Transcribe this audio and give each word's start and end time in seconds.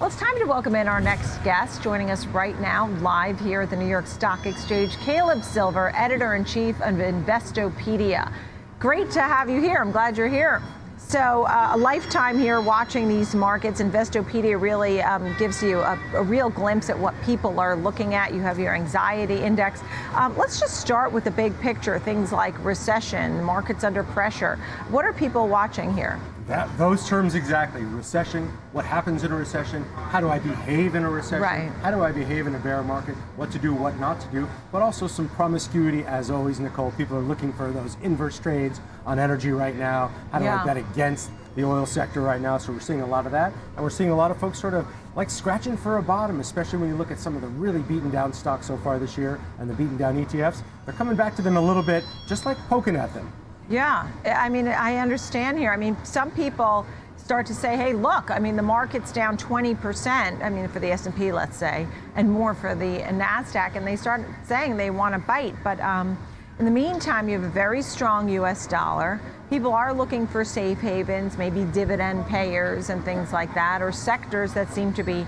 Well, 0.00 0.08
it's 0.08 0.18
time 0.18 0.36
to 0.40 0.44
welcome 0.46 0.74
in 0.74 0.88
our 0.88 1.00
next 1.00 1.38
guest. 1.44 1.80
Joining 1.80 2.10
us 2.10 2.26
right 2.26 2.60
now, 2.60 2.88
live 3.00 3.38
here 3.38 3.60
at 3.60 3.70
the 3.70 3.76
New 3.76 3.86
York 3.86 4.08
Stock 4.08 4.44
Exchange, 4.44 4.96
Caleb 4.98 5.44
Silver, 5.44 5.92
editor 5.94 6.34
in 6.34 6.44
chief 6.44 6.74
of 6.80 6.96
Investopedia. 6.96 8.32
Great 8.80 9.12
to 9.12 9.22
have 9.22 9.48
you 9.48 9.60
here. 9.60 9.76
I'm 9.76 9.92
glad 9.92 10.18
you're 10.18 10.26
here. 10.26 10.60
So, 10.98 11.44
uh, 11.44 11.70
a 11.74 11.76
lifetime 11.76 12.40
here 12.40 12.60
watching 12.60 13.08
these 13.08 13.36
markets. 13.36 13.80
Investopedia 13.80 14.60
really 14.60 15.00
um, 15.00 15.32
gives 15.38 15.62
you 15.62 15.78
a, 15.78 15.96
a, 16.14 16.22
real 16.24 16.50
glimpse 16.50 16.90
at 16.90 16.98
what 16.98 17.14
people 17.22 17.60
are 17.60 17.76
looking 17.76 18.14
at. 18.14 18.34
You 18.34 18.40
have 18.40 18.58
your 18.58 18.74
anxiety 18.74 19.38
index. 19.38 19.80
Um, 20.14 20.36
let's 20.36 20.58
just 20.58 20.80
start 20.80 21.12
with 21.12 21.22
the 21.22 21.30
big 21.30 21.56
picture 21.60 22.00
things 22.00 22.32
like 22.32 22.62
recession, 22.64 23.40
markets 23.44 23.84
under 23.84 24.02
pressure. 24.02 24.56
What 24.90 25.04
are 25.04 25.12
people 25.12 25.46
watching 25.46 25.94
here? 25.94 26.18
That, 26.46 26.76
those 26.76 27.08
terms 27.08 27.34
exactly. 27.34 27.82
Recession, 27.82 28.48
what 28.72 28.84
happens 28.84 29.24
in 29.24 29.32
a 29.32 29.36
recession, 29.36 29.82
how 30.10 30.20
do 30.20 30.28
I 30.28 30.38
behave 30.38 30.94
in 30.94 31.02
a 31.02 31.08
recession, 31.08 31.40
right. 31.40 31.70
how 31.80 31.90
do 31.90 32.02
I 32.02 32.12
behave 32.12 32.46
in 32.46 32.54
a 32.54 32.58
bear 32.58 32.82
market, 32.82 33.14
what 33.36 33.50
to 33.52 33.58
do, 33.58 33.72
what 33.72 33.98
not 33.98 34.20
to 34.20 34.26
do, 34.28 34.46
but 34.70 34.82
also 34.82 35.06
some 35.06 35.26
promiscuity, 35.30 36.04
as 36.04 36.30
always, 36.30 36.60
Nicole. 36.60 36.90
People 36.92 37.16
are 37.16 37.22
looking 37.22 37.50
for 37.54 37.72
those 37.72 37.96
inverse 38.02 38.38
trades 38.38 38.82
on 39.06 39.18
energy 39.18 39.52
right 39.52 39.74
now. 39.74 40.10
How 40.32 40.38
do 40.38 40.44
yeah. 40.44 40.62
I 40.62 40.66
bet 40.66 40.76
against 40.76 41.30
the 41.56 41.64
oil 41.64 41.86
sector 41.86 42.20
right 42.20 42.40
now? 42.42 42.58
So 42.58 42.72
we're 42.72 42.80
seeing 42.80 43.00
a 43.00 43.06
lot 43.06 43.24
of 43.24 43.32
that. 43.32 43.54
And 43.76 43.82
we're 43.82 43.88
seeing 43.88 44.10
a 44.10 44.16
lot 44.16 44.30
of 44.30 44.38
folks 44.38 44.60
sort 44.60 44.74
of 44.74 44.86
like 45.16 45.30
scratching 45.30 45.78
for 45.78 45.96
a 45.96 46.02
bottom, 46.02 46.40
especially 46.40 46.78
when 46.78 46.90
you 46.90 46.96
look 46.96 47.10
at 47.10 47.18
some 47.18 47.36
of 47.36 47.40
the 47.40 47.48
really 47.48 47.80
beaten 47.80 48.10
down 48.10 48.34
stocks 48.34 48.66
so 48.66 48.76
far 48.76 48.98
this 48.98 49.16
year 49.16 49.40
and 49.58 49.70
the 49.70 49.74
beaten 49.74 49.96
down 49.96 50.22
ETFs. 50.22 50.62
They're 50.84 50.94
coming 50.94 51.16
back 51.16 51.36
to 51.36 51.42
them 51.42 51.56
a 51.56 51.60
little 51.60 51.82
bit, 51.82 52.04
just 52.28 52.44
like 52.44 52.58
poking 52.68 52.96
at 52.96 53.14
them. 53.14 53.32
Yeah, 53.70 54.10
I 54.24 54.48
mean, 54.48 54.68
I 54.68 54.98
understand 54.98 55.58
here. 55.58 55.72
I 55.72 55.76
mean, 55.76 55.96
some 56.04 56.30
people 56.30 56.86
start 57.16 57.46
to 57.46 57.54
say, 57.54 57.76
hey, 57.76 57.94
look, 57.94 58.30
I 58.30 58.38
mean, 58.38 58.56
the 58.56 58.62
market's 58.62 59.10
down 59.10 59.38
20%, 59.38 60.42
I 60.42 60.50
mean, 60.50 60.68
for 60.68 60.78
the 60.78 60.90
S&P, 60.90 61.32
let's 61.32 61.56
say, 61.56 61.86
and 62.16 62.30
more 62.30 62.52
for 62.52 62.74
the 62.74 62.98
NASDAQ, 62.98 63.76
and 63.76 63.86
they 63.86 63.96
start 63.96 64.20
saying 64.44 64.76
they 64.76 64.90
want 64.90 65.14
to 65.14 65.18
bite. 65.18 65.54
But 65.64 65.80
um, 65.80 66.18
in 66.58 66.66
the 66.66 66.70
meantime, 66.70 67.26
you 67.28 67.38
have 67.40 67.48
a 67.48 67.52
very 67.52 67.80
strong 67.80 68.28
U.S. 68.28 68.66
dollar. 68.66 69.22
People 69.48 69.72
are 69.72 69.94
looking 69.94 70.26
for 70.26 70.44
safe 70.44 70.78
havens, 70.80 71.38
maybe 71.38 71.64
dividend 71.64 72.26
payers 72.26 72.90
and 72.90 73.02
things 73.02 73.32
like 73.32 73.54
that, 73.54 73.80
or 73.80 73.90
sectors 73.90 74.52
that 74.52 74.70
seem 74.70 74.92
to 74.92 75.02
be 75.02 75.26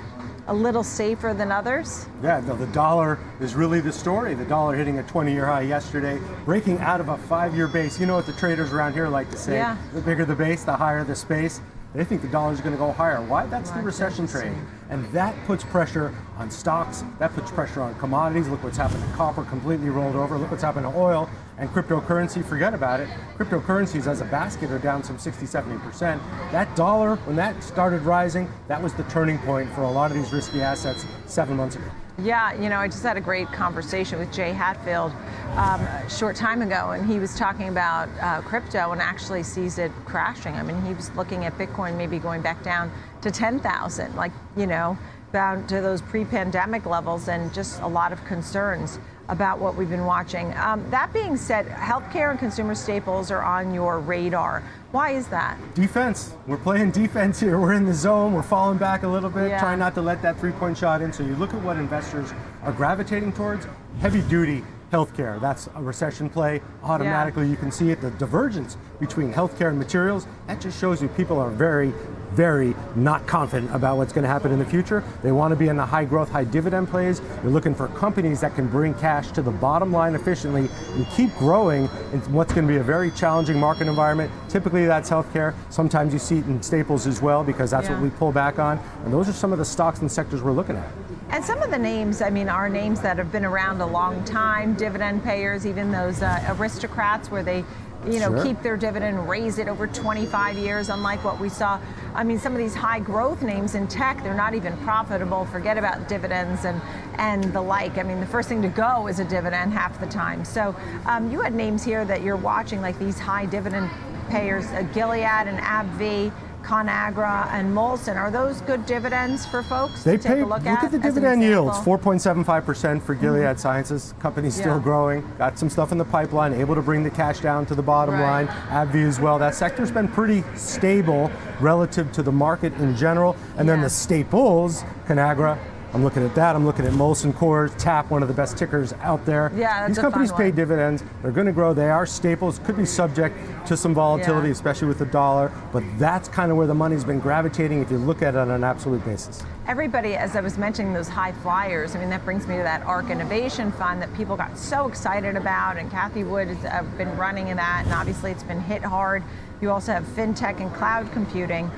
a 0.49 0.55
little 0.55 0.85
safer 0.85 1.35
than 1.35 1.51
others? 1.51 2.07
Yeah, 2.23 2.41
no, 2.41 2.57
the 2.57 2.67
dollar 2.69 3.19
is 3.41 3.55
really 3.55 3.81
the 3.81 3.93
story. 3.93 4.35
The 4.35 4.45
dollar 4.45 4.75
hitting 4.75 4.99
a 4.99 5.03
20 5.03 5.33
year 5.33 5.47
high 5.47 5.63
yesterday, 5.63 6.21
breaking 6.45 6.79
out 6.79 7.01
of 7.01 7.09
a 7.09 7.19
five 7.19 7.55
year 7.55 7.69
base. 7.69 7.99
You 7.99 8.07
know 8.07 8.17
what 8.17 8.27
the 8.27 8.33
traders 8.33 8.73
around 8.73 8.93
here 8.93 9.09
like 9.09 9.31
to 9.31 9.37
say 9.37 9.55
yeah. 9.55 9.77
the 9.93 10.01
bigger 10.01 10.25
the 10.25 10.37
base, 10.37 10.65
the 10.65 10.77
higher 10.77 11.05
the 11.05 11.17
space. 11.17 11.61
They 11.95 12.05
think 12.05 12.23
the 12.23 12.29
dollar 12.29 12.53
is 12.53 12.61
going 12.61 12.73
to 12.73 12.79
go 12.79 12.93
higher. 12.93 13.23
Why? 13.23 13.47
That's 13.47 13.71
the 13.71 13.81
recession 13.81 14.27
trade. 14.27 14.53
And 14.91 15.05
that 15.13 15.35
puts 15.47 15.65
pressure 15.65 16.15
on 16.37 16.51
stocks, 16.51 17.03
that 17.19 17.33
puts 17.35 17.51
pressure 17.51 17.81
on 17.81 17.95
commodities. 17.99 18.49
Look 18.49 18.63
what's 18.63 18.77
happened 18.77 19.03
to 19.03 19.17
copper, 19.17 19.45
completely 19.45 19.89
rolled 19.89 20.15
over. 20.15 20.37
Look 20.37 20.51
what's 20.51 20.63
happened 20.63 20.85
to 20.85 20.99
oil 20.99 21.29
and 21.59 21.71
cryptocurrency. 21.71 22.45
Forget 22.45 22.75
about 22.75 23.01
it. 23.01 23.09
Cryptocurrencies 23.39 24.07
as 24.07 24.21
a 24.21 24.27
basket 24.27 24.71
are 24.71 24.79
down 24.79 25.03
some 25.03 25.19
60, 25.19 25.47
70%. 25.47 26.21
That 26.53 26.75
dollar, 26.77 27.17
when 27.17 27.37
that 27.37 27.63
started 27.63 28.03
rising, 28.03 28.51
that 28.69 28.83
was 28.83 28.93
the 28.95 29.05
turning 29.05 29.39
point 29.39 29.73
for 29.73 29.83
a 29.83 29.91
lot 29.91 30.11
of 30.11 30.17
these 30.17 30.33
risky 30.33 30.61
assets 30.61 31.07
seven 31.27 31.57
months 31.57 31.77
ago. 31.77 31.91
Yeah, 32.19 32.55
you 32.55 32.71
know, 32.71 32.79
I 32.79 32.89
just 32.89 33.03
had 33.03 33.19
a 33.19 33.21
great 33.21 33.47
conversation 33.49 34.19
with 34.19 34.33
Jay 34.33 34.51
Hatfield 34.53 35.13
um, 35.57 35.83
a 35.83 36.09
short 36.09 36.35
time 36.35 36.63
ago, 36.63 36.93
and 36.93 37.05
he 37.05 37.19
was 37.19 37.35
talking 37.35 37.69
about 37.69 38.09
uh, 38.23 38.41
crypto 38.41 38.93
and 38.93 39.03
actually 39.03 39.43
sees 39.43 39.77
it 39.77 39.93
crashing. 40.07 40.55
I 40.55 40.63
mean, 40.63 40.81
he 40.81 40.95
was 40.95 41.15
looking 41.15 41.45
at 41.45 41.59
Bitcoin 41.59 41.99
maybe 41.99 42.19
going 42.19 42.41
back 42.41 42.63
down 42.63 42.91
to 43.21 43.31
10,000, 43.31 44.17
like, 44.17 44.33
you 44.57 44.67
know, 44.67 44.97
down 45.35 45.67
to 45.67 45.83
those 45.83 46.01
pre 46.01 46.25
pandemic 46.25 46.87
levels, 46.87 47.29
and 47.29 47.53
just 47.53 47.83
a 47.83 47.87
lot 47.87 48.13
of 48.13 48.25
concerns 48.25 48.99
about 49.29 49.59
what 49.59 49.75
we've 49.77 49.91
been 49.91 50.05
watching. 50.05 50.55
Um, 50.57 50.89
that 50.91 51.13
being 51.13 51.37
said, 51.37 51.67
healthcare 51.67 52.31
and 52.31 52.39
consumer 52.39 52.75
staples 52.75 53.31
are 53.31 53.43
on 53.43 53.75
your 53.75 53.99
radar. 53.99 54.63
Why 54.93 55.11
is 55.11 55.27
that? 55.29 55.59
Defense. 55.75 56.35
We're 56.47 56.57
playing 56.57 56.91
defense 57.03 57.41
here. 57.41 57.59
We're 57.59 57.75
in 57.75 57.85
the 57.85 57.95
zone. 57.95 58.33
We're 58.33 58.43
falling 58.43 58.79
back 58.79 59.03
a 59.03 59.09
little 59.09 59.31
bit, 59.31 59.51
yeah. 59.51 59.61
trying 59.61 59.79
not 59.79 59.95
to 59.95 60.03
let 60.03 60.23
that 60.23 60.39
three 60.39 60.53
point 60.53 60.79
shot 60.79 61.03
in. 61.03 61.13
So 61.13 61.23
you 61.23 61.35
look 61.37 61.55
at 61.55 61.63
what 61.63 61.77
investors 61.77 62.33
are 62.63 62.73
gravitating 62.73 63.33
towards 63.33 63.67
heavy 64.01 64.23
duty 64.23 64.63
healthcare. 64.93 65.41
That's 65.41 65.69
a 65.75 65.83
recession 65.83 66.31
play. 66.31 66.63
Automatically, 66.83 67.45
yeah. 67.45 67.51
you 67.51 67.57
can 67.57 67.71
see 67.71 67.91
it. 67.91 68.01
The 68.01 68.11
divergence 68.13 68.77
between 69.01 69.33
healthcare 69.33 69.69
and 69.69 69.79
materials, 69.79 70.27
that 70.47 70.61
just 70.61 70.81
shows 70.81 71.03
you 71.03 71.09
people 71.09 71.39
are 71.39 71.51
very, 71.51 71.93
very 72.37 72.77
not 72.95 73.27
confident 73.27 73.75
about 73.75 73.97
what's 73.97 74.13
going 74.13 74.23
to 74.23 74.29
happen 74.29 74.53
in 74.53 74.59
the 74.59 74.65
future. 74.65 75.03
They 75.23 75.33
want 75.33 75.53
to 75.53 75.57
be 75.57 75.69
in 75.69 75.77
the 75.77 75.87
high 75.87 76.05
growth, 76.05 76.29
high 76.29 76.45
dividend 76.45 76.89
plays. 76.89 77.21
They're 77.21 77.51
looking 77.51 77.75
for 77.75 77.89
companies 77.89 78.41
that 78.43 78.55
can 78.55 78.69
bring 78.69 78.93
cash 78.95 79.31
to 79.33 79.43
the 79.43 79.51
bottom 79.51 79.91
line 79.91 80.15
efficiently 80.15 80.69
and 80.93 81.09
keep 81.11 81.35
growing 81.37 81.85
in 82.13 82.21
what's 82.33 82.53
going 82.53 82.67
to 82.67 82.73
be 82.73 82.79
a 82.79 82.83
very 82.83 83.11
challenging 83.11 83.59
market 83.59 83.89
environment. 83.89 84.31
Typically, 84.49 84.85
that's 84.85 85.09
healthcare. 85.09 85.55
Sometimes 85.71 86.13
you 86.13 86.19
see 86.19 86.39
it 86.39 86.47
in 86.47 86.63
staples 86.63 87.07
as 87.07 87.23
well 87.23 87.43
because 87.43 87.71
that's 87.71 87.89
yeah. 87.89 87.95
what 87.95 88.03
we 88.03 88.11
pull 88.11 88.33
back 88.33 88.59
on. 88.59 88.79
And 89.05 89.13
those 89.13 89.29
are 89.29 89.33
some 89.33 89.53
of 89.53 89.59
the 89.59 89.65
stocks 89.65 90.01
and 90.01 90.13
sectors 90.13 90.43
we're 90.43 90.53
looking 90.53 90.77
at. 90.77 90.91
And 91.31 91.45
some 91.45 91.61
of 91.63 91.71
the 91.71 91.79
names, 91.79 92.23
I 92.23 92.31
mean, 92.31 92.49
are 92.49 92.69
names 92.69 93.01
that 93.01 93.17
have 93.17 93.33
been 93.33 93.45
around 93.45 93.81
a 93.81 93.87
long 93.87 94.23
time, 94.25 94.75
dividend 94.75 95.25
payers, 95.25 95.67
even 95.67 95.91
those 95.91 96.23
uh, 96.23 96.55
aristocrats 96.57 97.31
where 97.31 97.43
they 97.43 97.65
you 98.07 98.21
know, 98.21 98.35
sure. 98.35 98.43
keep 98.43 98.63
their 98.63 98.77
dividend, 98.77 99.29
raise 99.29 99.59
it 99.59 99.69
over 99.69 99.87
25 99.87 100.57
years, 100.57 100.89
unlike 100.89 101.23
what 101.25 101.41
we 101.41 101.49
saw. 101.49 101.81
I 102.15 102.25
mean, 102.25 102.39
some 102.39 102.53
of 102.53 102.59
these 102.59 102.75
high 102.75 103.01
growth 103.01 103.43
names 103.43 103.75
in 103.75 103.89
tech, 103.89 104.23
they're 104.23 104.35
not 104.35 104.55
even 104.55 104.77
profitable. 104.79 105.45
Forget 105.47 105.77
about 105.77 106.09
dividends 106.09 106.65
and, 106.65 106.81
and 107.19 107.45
the 107.53 107.61
like. 107.61 107.99
I 107.99 108.03
mean, 108.03 108.21
the 108.21 108.27
first 108.27 108.49
thing 108.49 108.63
to 108.63 108.69
go 108.69 109.09
is 109.09 109.19
a 109.19 109.25
dividend 109.25 109.73
half 109.73 109.99
the 110.01 110.07
time. 110.07 110.45
So 110.45 110.75
um, 111.07 111.31
you 111.31 111.41
had 111.41 111.55
names 111.55 111.85
here 111.85 112.05
that 112.05 112.23
you're 112.23 112.37
watching, 112.37 112.81
like 112.81 112.99
these 112.99 113.19
high 113.19 113.47
dividend 113.47 113.91
payers, 114.29 114.67
uh, 114.67 114.83
Gilead 114.95 115.47
and 115.47 115.59
AbbVie. 115.59 116.33
ConAgra 116.67 117.47
and 117.53 117.73
Molson. 117.73 118.17
Are 118.17 118.31
those 118.31 118.61
good 118.63 118.85
dividends 118.87 119.47
for 119.47 119.63
folks 119.63 120.03
they 120.03 120.17
to 120.17 120.23
take 120.23 120.33
pay, 120.33 120.41
a 120.41 120.47
look, 120.47 120.59
look 120.59 120.67
at? 120.67 120.85
at 120.85 120.91
the 120.91 120.99
dividend 120.99 121.43
yields, 121.43 121.79
4.75% 121.79 123.01
for 123.03 123.15
Gilead 123.15 123.43
mm-hmm. 123.43 123.59
Sciences. 123.59 124.15
Company's 124.19 124.55
still 124.55 124.77
yeah. 124.77 124.83
growing, 124.83 125.25
got 125.39 125.57
some 125.59 125.71
stuff 125.71 125.93
in 125.93 125.99
the 125.99 126.05
pipeline, 126.05 126.53
able 126.55 126.75
to 126.75 126.83
bring 126.83 127.05
the 127.05 127.11
cash 127.11 127.39
down 127.39 127.65
to 127.67 127.77
the 127.77 127.83
bottom 127.83 128.15
right. 128.15 128.47
line. 128.47 128.49
AbbVie 128.49 129.07
as 129.07 129.21
well. 129.21 129.39
That 129.39 129.55
sector's 129.55 129.93
been 129.93 130.09
pretty 130.09 130.43
stable 130.57 131.31
relative 131.61 132.11
to 132.13 132.23
the 132.23 132.33
market 132.33 132.73
in 132.75 132.97
general. 132.97 133.37
And 133.59 133.69
then 133.69 133.81
the 133.81 133.91
staples, 133.91 134.83
ConAgra, 135.07 135.59
I'm 135.93 136.05
looking 136.05 136.25
at 136.25 136.35
that. 136.35 136.57
I'm 136.57 136.67
looking 136.67 136.85
at 136.85 136.93
Molson 136.93 137.33
Coors, 137.33 137.77
TAP, 137.79 138.11
one 138.11 138.23
of 138.23 138.29
the 138.29 138.35
best 138.35 138.59
tickers 138.59 138.93
out 138.95 139.25
there. 139.25 139.53
Yeah, 139.55 139.87
These 139.89 139.99
companies 139.99 140.33
pay 140.33 140.51
dividends. 140.51 141.03
They're 141.23 141.33
going 141.33 141.47
to 141.47 141.53
grow. 141.53 141.73
They 141.73 141.89
are 141.89 142.07
staples. 142.07 142.59
Could 142.61 142.77
be 142.77 142.85
subject 142.85 143.37
to 143.67 143.77
some 143.77 143.95
volatility, 143.95 144.49
yeah. 144.49 144.53
especially 144.53 144.89
with 144.89 144.99
the 144.99 145.07
dollar. 145.07 145.53
But 145.73 145.85
that's 145.99 146.29
kind 146.29 146.51
of 146.51 146.57
where 146.57 146.67
the 146.67 146.75
money's 146.75 147.05
been 147.05 147.21
gravitating 147.21 147.81
if 147.81 147.91
you 147.91 147.99
look 147.99 148.23
at 148.23 148.35
it 148.35 148.39
on 148.39 148.51
an 148.51 148.65
absolute 148.65 149.05
basis. 149.05 149.43
Everybody, 149.67 150.17
as 150.17 150.37
I 150.37 150.41
was 150.41 150.59
mentioning, 150.59 150.93
those 150.93 151.09
high 151.09 151.33
flyers. 151.33 151.97
I 151.97 152.01
mean, 152.01 152.11
that 152.11 152.25
brings 152.25 152.47
me 152.47 152.57
to 152.57 152.63
that 152.63 152.83
ARK 152.83 153.11
Innovation 153.11 153.73
Fund 153.73 154.03
that 154.03 154.13
people 154.15 154.37
got 154.37 154.59
so 154.59 154.89
excited 154.89 155.37
about, 155.37 155.77
and 155.77 155.91
Cathie 155.91 156.25
Wood 156.25 156.49
has 156.49 156.65
uh, 156.65 156.83
been 156.97 157.17
running 157.17 157.49
in 157.49 157.57
that, 157.57 157.83
and 157.85 157.95
obviously 157.95 158.31
it's 158.31 158.43
been 158.43 158.61
hit 158.61 158.83
hard. 158.83 159.23
You 159.61 159.71
also 159.71 159.93
have 159.93 160.05
fintech 160.05 160.61
and 160.61 160.73
cloud 160.75 161.11
computing. 161.13 161.71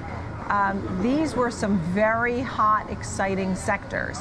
Um, 0.49 1.03
these 1.03 1.35
were 1.35 1.51
some 1.51 1.79
very 1.93 2.41
hot, 2.41 2.91
exciting 2.91 3.55
sectors. 3.55 4.19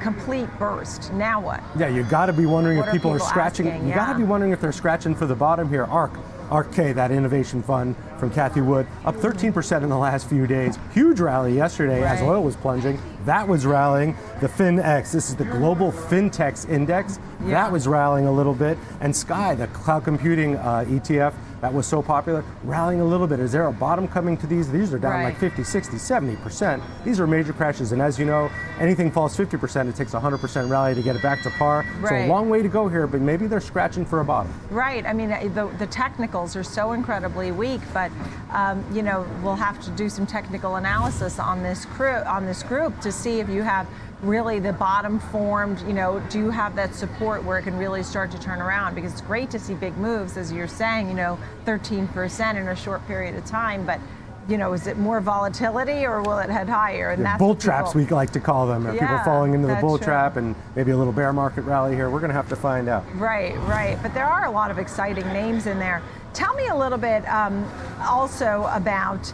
Complete 0.00 0.48
burst. 0.58 1.12
Now 1.12 1.40
what? 1.40 1.62
Yeah, 1.76 1.88
you 1.88 2.04
got 2.04 2.26
to 2.26 2.32
be 2.32 2.46
wondering 2.46 2.78
what 2.78 2.88
if 2.88 2.94
people 2.94 3.10
are, 3.10 3.14
people 3.14 3.28
scratching. 3.28 3.68
Asking? 3.68 3.82
You 3.84 3.90
yeah. 3.90 4.06
got 4.06 4.12
to 4.12 4.18
be 4.18 4.24
wondering 4.24 4.52
if 4.52 4.60
they're 4.60 4.72
scratching 4.72 5.14
for 5.14 5.26
the 5.26 5.34
bottom 5.34 5.68
here. 5.68 5.84
ARK, 5.84 6.12
ARK 6.50 6.72
K, 6.72 6.92
that 6.92 7.10
innovation 7.10 7.62
fund 7.62 7.94
from 8.18 8.30
Cathie 8.30 8.60
Wood, 8.60 8.86
up 9.04 9.16
13% 9.16 9.82
in 9.82 9.88
the 9.88 9.98
last 9.98 10.28
few 10.28 10.46
days. 10.46 10.78
Huge 10.92 11.20
rally 11.20 11.54
yesterday 11.54 12.00
right. 12.00 12.12
as 12.12 12.22
oil 12.22 12.42
was 12.42 12.56
plunging. 12.56 12.98
That 13.24 13.46
was 13.46 13.66
rallying. 13.66 14.16
The 14.40 14.48
FinX, 14.48 15.12
this 15.12 15.28
is 15.28 15.36
the 15.36 15.44
global 15.44 15.92
fintechs 15.92 16.68
index, 16.68 17.18
yeah. 17.42 17.50
that 17.50 17.72
was 17.72 17.86
rallying 17.86 18.26
a 18.26 18.32
little 18.32 18.54
bit. 18.54 18.78
And 19.00 19.14
Sky, 19.14 19.54
the 19.54 19.66
cloud 19.68 20.04
computing 20.04 20.56
uh, 20.56 20.84
ETF, 20.88 21.34
that 21.60 21.72
was 21.72 21.86
so 21.86 22.02
popular, 22.02 22.44
rallying 22.64 23.00
a 23.00 23.04
little 23.04 23.26
bit. 23.26 23.40
Is 23.40 23.52
there 23.52 23.66
a 23.66 23.72
bottom 23.72 24.06
coming 24.06 24.36
to 24.38 24.46
these? 24.46 24.70
These 24.70 24.92
are 24.92 24.98
down 24.98 25.12
right. 25.12 25.24
like 25.24 25.38
50, 25.38 25.64
60, 25.64 25.96
70%. 25.96 26.80
These 27.04 27.20
are 27.20 27.26
major 27.26 27.52
crashes. 27.52 27.92
And 27.92 28.00
as 28.00 28.18
you 28.18 28.24
know, 28.24 28.50
anything 28.78 29.10
falls 29.10 29.36
50%, 29.36 29.88
it 29.88 29.96
takes 29.96 30.12
100% 30.12 30.70
rally 30.70 30.94
to 30.94 31.02
get 31.02 31.16
it 31.16 31.22
back 31.22 31.42
to 31.42 31.50
par. 31.50 31.84
Right. 32.00 32.08
So 32.08 32.26
a 32.26 32.28
long 32.28 32.48
way 32.48 32.62
to 32.62 32.68
go 32.68 32.88
here, 32.88 33.06
but 33.06 33.20
maybe 33.20 33.46
they're 33.46 33.60
scratching 33.60 34.04
for 34.04 34.20
a 34.20 34.24
bottom. 34.24 34.52
Right. 34.70 35.04
I 35.04 35.12
mean, 35.12 35.30
the, 35.30 35.70
the 35.78 35.86
technicals 35.86 36.54
are 36.54 36.62
so 36.62 36.92
incredibly 36.92 37.50
weak, 37.50 37.80
but 37.92 38.12
um, 38.52 38.84
you 38.92 39.02
know, 39.02 39.26
we'll 39.42 39.56
have 39.56 39.80
to 39.82 39.90
do 39.90 40.08
some 40.08 40.26
technical 40.26 40.76
analysis 40.76 41.38
on 41.38 41.62
this 41.62 41.84
crew, 41.84 42.08
on 42.08 42.46
this 42.46 42.62
group 42.62 43.00
to 43.00 43.10
see 43.10 43.40
if 43.40 43.48
you 43.48 43.62
have 43.62 43.88
really 44.22 44.58
the 44.58 44.72
bottom 44.72 45.20
formed, 45.20 45.80
you 45.86 45.92
know, 45.92 46.20
do 46.28 46.38
you 46.38 46.50
have 46.50 46.74
that 46.76 46.94
support 46.94 47.44
where 47.44 47.58
it 47.58 47.62
can 47.62 47.76
really 47.78 48.02
start 48.02 48.30
to 48.32 48.40
turn 48.40 48.60
around? 48.60 48.94
Because 48.94 49.12
it's 49.12 49.20
great 49.20 49.50
to 49.50 49.58
see 49.58 49.74
big 49.74 49.96
moves, 49.96 50.36
as 50.36 50.52
you're 50.52 50.68
saying, 50.68 51.08
you 51.08 51.14
know, 51.14 51.38
13% 51.64 52.56
in 52.56 52.68
a 52.68 52.76
short 52.76 53.06
period 53.06 53.34
of 53.34 53.44
time, 53.44 53.84
but 53.84 54.00
you 54.48 54.56
know, 54.56 54.72
is 54.72 54.86
it 54.86 54.96
more 54.96 55.20
volatility 55.20 56.06
or 56.06 56.22
will 56.22 56.38
it 56.38 56.48
head 56.48 56.68
higher? 56.68 57.10
And 57.10 57.24
that's 57.24 57.38
bull 57.38 57.54
traps 57.54 57.90
people, 57.90 58.00
we 58.00 58.06
like 58.06 58.30
to 58.32 58.40
call 58.40 58.66
them. 58.66 58.86
Are 58.86 58.94
yeah, 58.94 59.00
people 59.00 59.18
falling 59.24 59.52
into 59.52 59.68
the 59.68 59.76
bull 59.76 59.98
true. 59.98 60.06
trap 60.06 60.36
and 60.36 60.56
maybe 60.74 60.90
a 60.90 60.96
little 60.96 61.12
bear 61.12 61.32
market 61.34 61.62
rally 61.62 61.94
here? 61.94 62.08
We're 62.08 62.20
going 62.20 62.30
to 62.30 62.34
have 62.34 62.48
to 62.48 62.56
find 62.56 62.88
out. 62.88 63.04
Right, 63.16 63.54
right. 63.58 63.98
But 64.02 64.14
there 64.14 64.24
are 64.24 64.46
a 64.46 64.50
lot 64.50 64.70
of 64.70 64.78
exciting 64.78 65.26
names 65.34 65.66
in 65.66 65.78
there. 65.78 66.02
Tell 66.32 66.54
me 66.54 66.68
a 66.68 66.74
little 66.74 66.96
bit 66.96 67.28
um, 67.28 67.70
also 68.00 68.68
about 68.72 69.32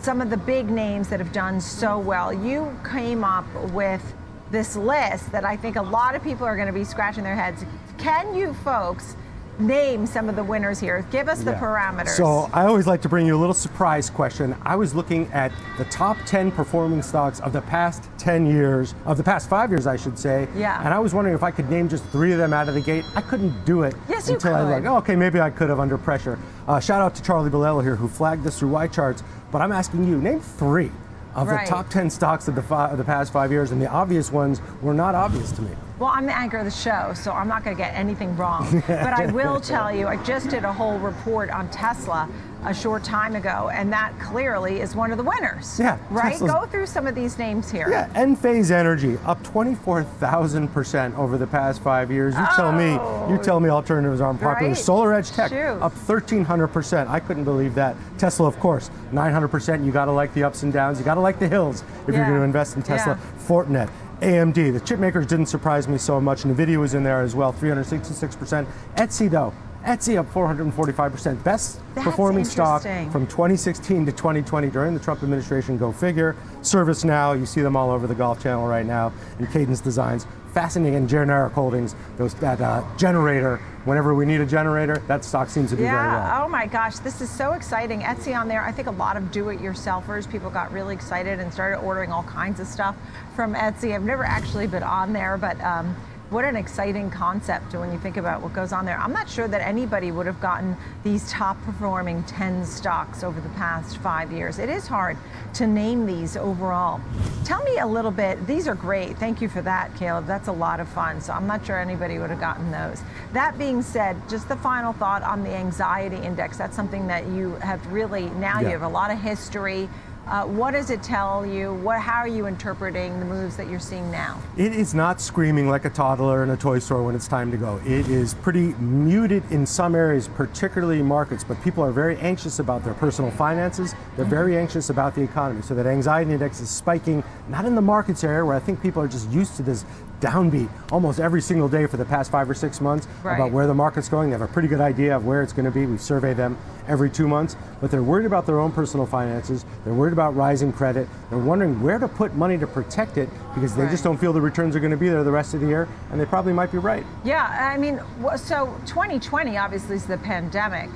some 0.00 0.22
of 0.22 0.30
the 0.30 0.36
big 0.36 0.70
names 0.70 1.08
that 1.08 1.20
have 1.20 1.32
done 1.32 1.60
so 1.60 1.98
well. 1.98 2.32
You 2.32 2.74
came 2.90 3.24
up 3.24 3.46
with 3.72 4.02
this 4.50 4.76
list 4.76 5.30
that 5.32 5.44
I 5.44 5.56
think 5.56 5.76
a 5.76 5.82
lot 5.82 6.14
of 6.14 6.22
people 6.22 6.46
are 6.46 6.56
going 6.56 6.68
to 6.68 6.72
be 6.72 6.84
scratching 6.84 7.24
their 7.24 7.34
heads. 7.34 7.66
Can 7.98 8.34
you 8.34 8.54
folks 8.54 9.16
name 9.60 10.06
some 10.06 10.28
of 10.28 10.36
the 10.36 10.44
winners 10.44 10.78
here? 10.78 11.06
Give 11.10 11.28
us 11.28 11.42
the 11.42 11.52
yeah. 11.52 11.60
parameters. 11.60 12.16
So 12.16 12.50
I 12.52 12.64
always 12.66 12.86
like 12.86 13.02
to 13.02 13.08
bring 13.08 13.26
you 13.26 13.36
a 13.36 13.40
little 13.40 13.54
surprise 13.54 14.10
question. 14.10 14.54
I 14.62 14.76
was 14.76 14.94
looking 14.94 15.26
at 15.32 15.52
the 15.76 15.84
top 15.86 16.16
10 16.26 16.52
performing 16.52 17.02
stocks 17.02 17.40
of 17.40 17.52
the 17.52 17.62
past 17.62 18.08
10 18.18 18.46
years, 18.46 18.94
of 19.04 19.16
the 19.16 19.24
past 19.24 19.48
five 19.48 19.70
years, 19.70 19.86
I 19.86 19.96
should 19.96 20.18
say. 20.18 20.48
Yeah. 20.54 20.82
And 20.84 20.94
I 20.94 20.98
was 20.98 21.14
wondering 21.14 21.34
if 21.34 21.42
I 21.42 21.50
could 21.50 21.70
name 21.70 21.88
just 21.88 22.04
three 22.06 22.32
of 22.32 22.38
them 22.38 22.52
out 22.52 22.68
of 22.68 22.74
the 22.74 22.80
gate. 22.80 23.04
I 23.14 23.20
couldn't 23.20 23.64
do 23.64 23.82
it 23.82 23.94
yes, 24.08 24.28
until 24.28 24.54
I 24.54 24.62
was 24.62 24.70
like, 24.70 24.84
oh, 24.84 24.96
okay, 24.98 25.16
maybe 25.16 25.40
I 25.40 25.50
could 25.50 25.68
have 25.68 25.80
under 25.80 25.98
pressure. 25.98 26.38
Uh, 26.66 26.80
shout 26.80 27.00
out 27.00 27.14
to 27.16 27.22
Charlie 27.22 27.50
Bilello 27.50 27.82
here 27.82 27.96
who 27.96 28.08
flagged 28.08 28.44
this 28.44 28.58
through 28.58 28.70
YCharts. 28.70 29.22
but 29.50 29.60
I'm 29.62 29.72
asking 29.72 30.06
you, 30.06 30.20
name 30.20 30.40
three 30.40 30.90
of 31.34 31.48
right. 31.48 31.66
the 31.66 31.70
top 31.70 31.88
10 31.88 32.10
stocks 32.10 32.48
of 32.48 32.54
the, 32.54 32.62
fi- 32.62 32.90
of 32.90 32.98
the 32.98 33.04
past 33.04 33.32
five 33.32 33.50
years, 33.50 33.70
and 33.70 33.80
the 33.80 33.88
obvious 33.88 34.32
ones 34.32 34.60
were 34.82 34.94
not 34.94 35.14
obvious 35.14 35.52
to 35.52 35.62
me. 35.62 35.70
Well, 35.98 36.10
I'm 36.10 36.26
the 36.26 36.36
anchor 36.36 36.58
of 36.58 36.64
the 36.64 36.70
show, 36.70 37.12
so 37.14 37.32
I'm 37.32 37.48
not 37.48 37.64
going 37.64 37.76
to 37.76 37.82
get 37.82 37.92
anything 37.94 38.36
wrong. 38.36 38.82
but 38.86 39.12
I 39.12 39.26
will 39.26 39.60
tell 39.60 39.94
you, 39.94 40.06
I 40.06 40.22
just 40.22 40.48
did 40.48 40.64
a 40.64 40.72
whole 40.72 40.98
report 40.98 41.50
on 41.50 41.68
Tesla 41.70 42.28
a 42.64 42.74
short 42.74 43.02
time 43.02 43.34
ago, 43.34 43.70
and 43.72 43.92
that 43.92 44.18
clearly 44.20 44.80
is 44.80 44.94
one 44.94 45.10
of 45.10 45.18
the 45.18 45.24
winners. 45.24 45.78
Yeah. 45.78 45.98
Right? 46.10 46.32
Tesla's, 46.32 46.52
Go 46.52 46.66
through 46.66 46.86
some 46.86 47.06
of 47.06 47.14
these 47.14 47.36
names 47.38 47.70
here. 47.70 47.88
Yeah, 47.90 48.08
Enphase 48.14 48.70
Energy 48.70 49.18
up 49.24 49.42
24,000% 49.42 51.16
over 51.16 51.36
the 51.36 51.46
past 51.46 51.82
five 51.82 52.12
years. 52.12 52.34
You 52.34 52.46
oh, 52.48 52.56
tell 52.56 52.72
me, 52.72 52.92
you 52.92 53.40
oh. 53.40 53.42
tell 53.42 53.58
me 53.58 53.68
alternatives 53.68 54.20
aren't 54.20 54.40
popular. 54.40 54.72
Right? 54.72 54.78
SolarEdge 54.78 55.34
Tech 55.34 55.50
Shoot. 55.50 55.82
up 55.82 55.94
1,300%. 55.94 57.08
I 57.08 57.20
couldn't 57.20 57.44
believe 57.44 57.74
that. 57.74 57.96
Tesla, 58.18 58.46
of 58.46 58.58
course, 58.60 58.90
900%. 59.12 59.84
You 59.84 59.92
got 59.92 60.06
to 60.06 60.12
like 60.12 60.32
the 60.34 60.44
ups 60.44 60.62
and 60.62 60.72
downs. 60.72 60.98
You 60.98 61.04
got 61.04 61.14
to 61.14 61.20
like 61.20 61.38
the 61.38 61.48
hills 61.48 61.82
if 62.06 62.14
yeah. 62.14 62.18
you're 62.18 62.26
going 62.26 62.38
to 62.38 62.44
invest 62.44 62.76
in 62.76 62.82
Tesla. 62.82 63.18
Yeah. 63.20 63.46
Fortinet, 63.46 63.90
AMD, 64.20 64.72
the 64.72 64.80
chip 64.80 64.98
makers 64.98 65.26
didn't 65.26 65.46
surprise 65.46 65.86
me 65.86 65.96
so 65.96 66.20
much. 66.20 66.42
NVIDIA 66.42 66.78
was 66.78 66.94
in 66.94 67.04
there 67.04 67.20
as 67.20 67.34
well, 67.34 67.52
366%. 67.52 68.66
Etsy, 68.96 69.30
though, 69.30 69.54
Etsy 69.84 70.18
up 70.18 70.32
445%. 70.32 71.42
Best 71.44 71.80
That's 71.94 72.04
performing 72.04 72.44
stock 72.44 72.82
from 72.82 73.26
2016 73.26 74.06
to 74.06 74.12
2020 74.12 74.68
during 74.70 74.92
the 74.92 75.00
Trump 75.00 75.22
administration. 75.22 75.78
Go 75.78 75.92
figure. 75.92 76.34
ServiceNow, 76.62 77.38
you 77.38 77.46
see 77.46 77.60
them 77.60 77.76
all 77.76 77.90
over 77.90 78.06
the 78.06 78.14
Golf 78.14 78.42
Channel 78.42 78.66
right 78.66 78.84
now. 78.84 79.12
And 79.38 79.50
Cadence 79.50 79.80
Designs, 79.80 80.26
fascinating. 80.52 80.96
And 80.96 81.08
Generac 81.08 81.52
holdings, 81.52 81.94
those 82.16 82.34
that 82.34 82.60
uh, 82.60 82.84
generator. 82.96 83.60
Whenever 83.84 84.14
we 84.14 84.26
need 84.26 84.40
a 84.40 84.46
generator, 84.46 85.02
that 85.06 85.24
stock 85.24 85.48
seems 85.48 85.70
to 85.70 85.76
be 85.76 85.84
yeah. 85.84 85.92
very 85.92 86.12
well. 86.12 86.44
Oh 86.44 86.48
my 86.48 86.66
gosh, 86.66 86.98
this 86.98 87.20
is 87.22 87.30
so 87.30 87.52
exciting. 87.52 88.00
Etsy 88.00 88.38
on 88.38 88.46
there. 88.46 88.62
I 88.62 88.70
think 88.70 88.86
a 88.86 88.92
lot 88.92 89.16
of 89.16 89.32
do-it-yourselfers. 89.32 90.30
People 90.30 90.50
got 90.50 90.70
really 90.72 90.94
excited 90.94 91.40
and 91.40 91.50
started 91.52 91.78
ordering 91.78 92.12
all 92.12 92.24
kinds 92.24 92.60
of 92.60 92.66
stuff 92.66 92.96
from 93.34 93.54
Etsy. 93.54 93.94
I've 93.94 94.02
never 94.02 94.24
actually 94.24 94.66
been 94.66 94.82
on 94.82 95.12
there, 95.12 95.36
but. 95.38 95.60
Um, 95.60 95.96
what 96.30 96.44
an 96.44 96.56
exciting 96.56 97.10
concept 97.10 97.74
when 97.74 97.90
you 97.90 97.98
think 97.98 98.18
about 98.18 98.42
what 98.42 98.52
goes 98.52 98.70
on 98.72 98.84
there. 98.84 98.98
I'm 98.98 99.12
not 99.12 99.30
sure 99.30 99.48
that 99.48 99.66
anybody 99.66 100.12
would 100.12 100.26
have 100.26 100.40
gotten 100.40 100.76
these 101.02 101.30
top 101.30 101.60
performing 101.62 102.22
10 102.24 102.66
stocks 102.66 103.24
over 103.24 103.40
the 103.40 103.48
past 103.50 103.96
five 103.98 104.30
years. 104.30 104.58
It 104.58 104.68
is 104.68 104.86
hard 104.86 105.16
to 105.54 105.66
name 105.66 106.04
these 106.04 106.36
overall. 106.36 107.00
Tell 107.44 107.62
me 107.62 107.78
a 107.78 107.86
little 107.86 108.10
bit, 108.10 108.46
these 108.46 108.68
are 108.68 108.74
great. 108.74 109.16
Thank 109.16 109.40
you 109.40 109.48
for 109.48 109.62
that, 109.62 109.96
Caleb. 109.96 110.26
That's 110.26 110.48
a 110.48 110.52
lot 110.52 110.80
of 110.80 110.88
fun. 110.88 111.22
So 111.22 111.32
I'm 111.32 111.46
not 111.46 111.64
sure 111.64 111.78
anybody 111.78 112.18
would 112.18 112.30
have 112.30 112.40
gotten 112.40 112.70
those. 112.70 113.00
That 113.32 113.56
being 113.56 113.80
said, 113.80 114.16
just 114.28 114.48
the 114.48 114.56
final 114.56 114.92
thought 114.92 115.22
on 115.22 115.42
the 115.42 115.54
anxiety 115.54 116.16
index. 116.16 116.58
That's 116.58 116.76
something 116.76 117.06
that 117.06 117.26
you 117.28 117.54
have 117.56 117.84
really, 117.90 118.28
now 118.30 118.60
yeah. 118.60 118.66
you 118.66 118.68
have 118.68 118.82
a 118.82 118.88
lot 118.88 119.10
of 119.10 119.18
history. 119.18 119.88
Uh, 120.28 120.44
what 120.44 120.72
does 120.72 120.90
it 120.90 121.02
tell 121.02 121.46
you? 121.46 121.72
What, 121.72 122.00
how 122.00 122.18
are 122.18 122.28
you 122.28 122.46
interpreting 122.46 123.18
the 123.18 123.24
moves 123.24 123.56
that 123.56 123.70
you're 123.70 123.80
seeing 123.80 124.10
now? 124.10 124.38
It 124.58 124.74
is 124.74 124.92
not 124.92 125.22
screaming 125.22 125.70
like 125.70 125.86
a 125.86 125.90
toddler 125.90 126.42
in 126.42 126.50
a 126.50 126.56
toy 126.56 126.80
store 126.80 127.02
when 127.02 127.14
it's 127.14 127.26
time 127.26 127.50
to 127.50 127.56
go. 127.56 127.80
It 127.86 128.08
is 128.08 128.34
pretty 128.34 128.74
muted 128.74 129.42
in 129.50 129.64
some 129.64 129.94
areas, 129.94 130.28
particularly 130.28 131.00
markets, 131.00 131.44
but 131.44 131.62
people 131.62 131.82
are 131.82 131.92
very 131.92 132.18
anxious 132.18 132.58
about 132.58 132.84
their 132.84 132.92
personal 132.92 133.30
finances. 133.30 133.94
They're 134.16 134.26
mm-hmm. 134.26 134.34
very 134.34 134.58
anxious 134.58 134.90
about 134.90 135.14
the 135.14 135.22
economy. 135.22 135.62
So 135.62 135.74
that 135.74 135.86
anxiety 135.86 136.32
index 136.32 136.60
is 136.60 136.68
spiking, 136.68 137.24
not 137.48 137.64
in 137.64 137.74
the 137.74 137.80
markets 137.80 138.22
area 138.22 138.44
where 138.44 138.56
I 138.56 138.60
think 138.60 138.82
people 138.82 139.00
are 139.00 139.08
just 139.08 139.30
used 139.30 139.56
to 139.56 139.62
this 139.62 139.86
downbeat 140.20 140.68
almost 140.90 141.20
every 141.20 141.40
single 141.40 141.68
day 141.68 141.86
for 141.86 141.96
the 141.96 142.04
past 142.04 142.30
five 142.30 142.48
or 142.48 142.54
six 142.54 142.80
months 142.80 143.06
right. 143.22 143.34
about 143.34 143.52
where 143.52 143.66
the 143.66 143.74
market's 143.74 144.08
going. 144.08 144.30
They 144.30 144.38
have 144.38 144.48
a 144.48 144.52
pretty 144.52 144.68
good 144.68 144.80
idea 144.80 145.16
of 145.16 145.24
where 145.24 145.42
it's 145.42 145.52
going 145.52 145.64
to 145.64 145.70
be. 145.70 145.86
We 145.86 145.98
survey 145.98 146.34
them 146.34 146.58
every 146.88 147.10
two 147.10 147.28
months, 147.28 147.56
but 147.80 147.90
they're 147.90 148.02
worried 148.02 148.26
about 148.26 148.46
their 148.46 148.58
own 148.58 148.72
personal 148.72 149.06
finances. 149.06 149.64
They're 149.84 149.94
worried 149.94 150.12
about 150.12 150.34
rising 150.34 150.72
credit. 150.72 151.06
They're 151.28 151.38
wondering 151.38 151.80
where 151.82 151.98
to 151.98 152.08
put 152.08 152.34
money 152.34 152.58
to 152.58 152.66
protect 152.66 153.18
it 153.18 153.28
because 153.54 153.76
they 153.76 153.82
right. 153.82 153.90
just 153.90 154.04
don't 154.04 154.16
feel 154.16 154.32
the 154.32 154.40
returns 154.40 154.74
are 154.74 154.80
going 154.80 154.90
to 154.90 154.96
be 154.96 155.08
there 155.08 155.22
the 155.22 155.30
rest 155.30 155.54
of 155.54 155.60
the 155.60 155.66
year, 155.66 155.88
and 156.10 156.20
they 156.20 156.26
probably 156.26 156.52
might 156.52 156.72
be 156.72 156.78
right. 156.78 157.04
Yeah, 157.24 157.72
I 157.72 157.76
mean, 157.76 158.00
so 158.36 158.74
2020 158.86 159.56
obviously 159.56 159.96
is 159.96 160.06
the 160.06 160.18
pandemic. 160.18 160.90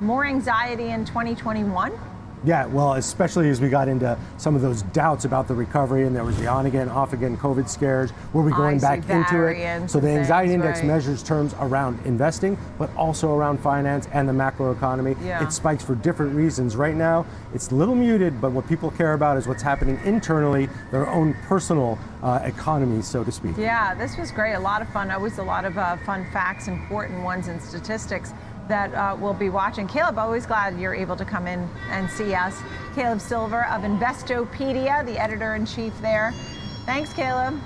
More 0.00 0.24
anxiety 0.24 0.88
in 0.90 1.04
2021? 1.04 1.92
Yeah, 2.44 2.66
well, 2.66 2.94
especially 2.94 3.48
as 3.48 3.60
we 3.60 3.70
got 3.70 3.88
into 3.88 4.18
some 4.36 4.54
of 4.54 4.60
those 4.60 4.82
doubts 4.82 5.24
about 5.24 5.48
the 5.48 5.54
recovery, 5.54 6.06
and 6.06 6.14
there 6.14 6.24
was 6.24 6.36
the 6.38 6.46
on 6.46 6.66
again, 6.66 6.88
off 6.90 7.14
again 7.14 7.38
COVID 7.38 7.68
scares. 7.68 8.12
Were 8.32 8.42
we 8.42 8.52
going 8.52 8.78
back 8.78 9.08
into 9.08 9.46
it? 9.46 9.88
So 9.88 9.98
the 9.98 10.10
anxiety 10.10 10.50
things, 10.50 10.62
index 10.62 10.78
right. 10.80 10.88
measures 10.88 11.22
terms 11.22 11.54
around 11.60 12.04
investing, 12.04 12.58
but 12.78 12.94
also 12.96 13.34
around 13.34 13.60
finance 13.60 14.08
and 14.12 14.28
the 14.28 14.32
macro 14.32 14.72
economy. 14.72 15.16
Yeah. 15.24 15.46
It 15.46 15.52
spikes 15.52 15.82
for 15.82 15.94
different 15.94 16.34
reasons. 16.34 16.76
Right 16.76 16.94
now, 16.94 17.24
it's 17.54 17.70
a 17.70 17.74
little 17.74 17.94
muted, 17.94 18.40
but 18.40 18.52
what 18.52 18.68
people 18.68 18.90
care 18.90 19.14
about 19.14 19.38
is 19.38 19.46
what's 19.46 19.62
happening 19.62 19.98
internally, 20.04 20.68
their 20.90 21.08
own 21.08 21.34
personal 21.44 21.98
uh, 22.22 22.40
economy, 22.44 23.00
so 23.00 23.24
to 23.24 23.32
speak. 23.32 23.56
Yeah, 23.56 23.94
this 23.94 24.18
was 24.18 24.30
great. 24.30 24.54
A 24.54 24.60
lot 24.60 24.82
of 24.82 24.88
fun. 24.90 25.10
Always 25.10 25.38
a 25.38 25.42
lot 25.42 25.64
of 25.64 25.78
uh, 25.78 25.96
fun 25.98 26.26
facts, 26.30 26.68
important 26.68 27.22
ones, 27.22 27.48
and 27.48 27.60
statistics 27.62 28.32
that 28.68 28.94
uh, 28.94 29.16
will 29.16 29.34
be 29.34 29.50
watching. 29.50 29.86
Caleb, 29.86 30.18
always 30.18 30.46
glad 30.46 30.78
you're 30.78 30.94
able 30.94 31.16
to 31.16 31.24
come 31.24 31.46
in 31.46 31.68
and 31.90 32.10
see 32.10 32.34
us. 32.34 32.60
Caleb 32.94 33.20
Silver 33.20 33.66
of 33.66 33.82
Investopedia, 33.82 35.04
the 35.04 35.18
editor 35.18 35.54
in 35.54 35.66
chief 35.66 35.92
there. 36.00 36.32
Thanks, 36.86 37.12
Caleb. 37.12 37.60